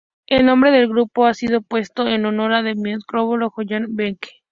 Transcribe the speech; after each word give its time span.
El 0.25 0.47
nombre 0.47 0.71
del 0.71 0.87
grupo 0.87 1.27
ha 1.27 1.35
sido 1.35 1.61
puesto 1.61 2.07
en 2.07 2.25
honor 2.25 2.53
al 2.53 2.75
microbiólogo 2.75 3.61
Jonathan 3.61 3.95
Beckwith. 3.95 4.31